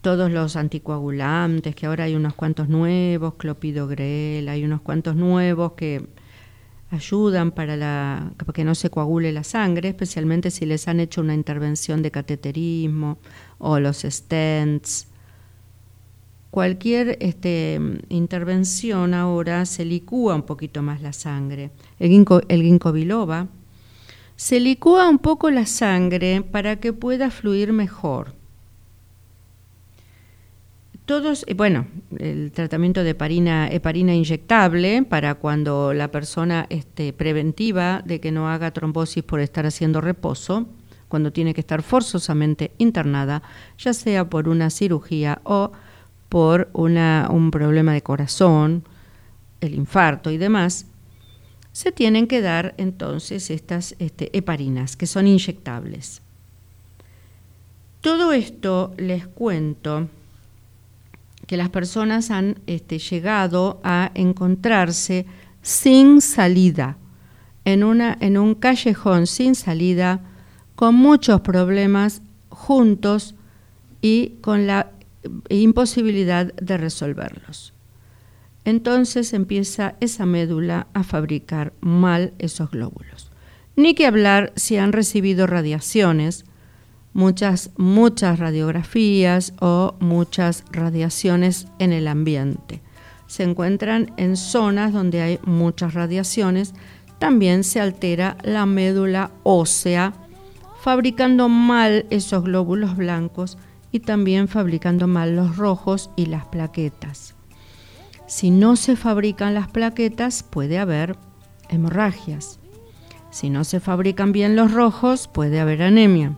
[0.00, 6.06] todos los anticoagulantes, que ahora hay unos cuantos nuevos, clopidogrel, hay unos cuantos nuevos que
[6.90, 12.02] ayudan para, que no se coagule la sangre, especialmente si les han hecho una intervención
[12.02, 13.18] de cateterismo
[13.58, 15.06] o los stents.
[16.50, 21.70] Cualquier este, intervención ahora se licúa un poquito más la sangre.
[22.00, 23.46] El, ginkgo, biloba
[24.34, 28.39] se licúa un poco la sangre para que pueda fluir mejor
[31.06, 31.86] todos, eh, bueno,
[32.18, 38.48] el tratamiento de heparina, heparina inyectable para cuando la persona esté preventiva de que no
[38.48, 40.68] haga trombosis por estar haciendo reposo,
[41.08, 43.42] cuando tiene que estar forzosamente internada,
[43.76, 45.72] ya sea por una cirugía o
[46.28, 48.84] por un problema de corazón,
[49.60, 50.86] el infarto y demás,
[51.72, 56.22] se tienen que dar entonces estas este, heparinas, que son inyectables.
[58.00, 60.08] Todo esto les cuento
[61.50, 65.26] que las personas han este, llegado a encontrarse
[65.62, 66.96] sin salida,
[67.64, 70.20] en, una, en un callejón sin salida,
[70.76, 73.34] con muchos problemas juntos
[74.00, 74.92] y con la
[75.48, 77.72] imposibilidad de resolverlos.
[78.64, 83.32] Entonces empieza esa médula a fabricar mal esos glóbulos.
[83.74, 86.44] Ni que hablar si han recibido radiaciones,
[87.12, 92.80] muchas, muchas radiografías o muchas radiaciones en el ambiente.
[93.26, 96.74] Se encuentran en zonas donde hay muchas radiaciones.
[97.18, 100.14] También se altera la médula ósea,
[100.82, 103.58] fabricando mal esos glóbulos blancos
[103.92, 107.34] y también fabricando mal los rojos y las plaquetas.
[108.26, 111.16] Si no se fabrican las plaquetas, puede haber
[111.68, 112.60] hemorragias.
[113.30, 116.36] Si no se fabrican bien los rojos, puede haber anemia.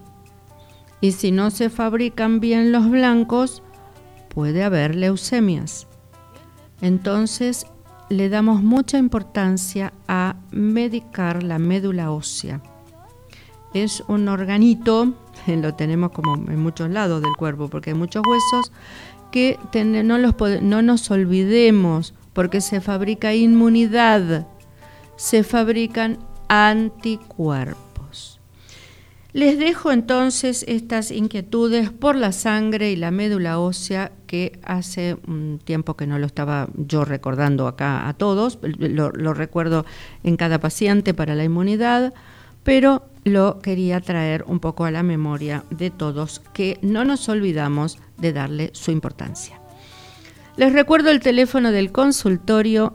[1.02, 3.62] Y si no se fabrican bien los blancos,
[4.28, 5.88] puede haber leucemias.
[6.80, 7.66] Entonces,
[8.08, 12.62] le damos mucha importancia a medicar la médula ósea.
[13.74, 15.14] es un organito,
[15.46, 18.70] lo tenemos como en muchos lados del cuerpo, porque hay muchos huesos,
[19.32, 19.58] que
[20.04, 24.46] no, nos olvidemos, porque se fabrica inmunidad,
[25.16, 27.91] se fabrican anticuerpos.
[29.32, 35.58] Les dejo entonces estas inquietudes por la sangre y la médula ósea que hace un
[35.58, 39.86] tiempo que no lo estaba yo recordando acá a todos, lo, recuerdo
[40.22, 42.12] en cada paciente para la inmunidad,
[42.62, 47.96] pero lo quería traer un poco a la memoria de todos, que no nos olvidamos
[48.18, 49.58] de darle su importancia.
[50.58, 52.92] Les recuerdo el teléfono del consultorio